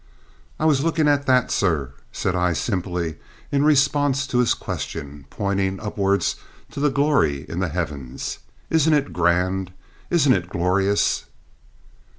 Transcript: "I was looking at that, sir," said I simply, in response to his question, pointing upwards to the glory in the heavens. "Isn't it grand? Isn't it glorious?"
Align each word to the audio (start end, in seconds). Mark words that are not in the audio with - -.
"I 0.59 0.65
was 0.65 0.83
looking 0.83 1.07
at 1.07 1.27
that, 1.27 1.51
sir," 1.51 1.93
said 2.11 2.35
I 2.35 2.53
simply, 2.53 3.17
in 3.51 3.63
response 3.63 4.25
to 4.25 4.39
his 4.39 4.55
question, 4.55 5.25
pointing 5.29 5.79
upwards 5.79 6.37
to 6.71 6.79
the 6.79 6.89
glory 6.89 7.45
in 7.47 7.59
the 7.59 7.69
heavens. 7.69 8.39
"Isn't 8.71 8.95
it 8.95 9.13
grand? 9.13 9.71
Isn't 10.09 10.33
it 10.33 10.49
glorious?" 10.49 11.25